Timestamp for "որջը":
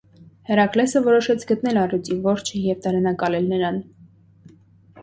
2.25-2.63